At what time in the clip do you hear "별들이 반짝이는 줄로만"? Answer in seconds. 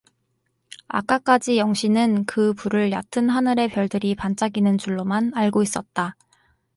3.69-5.31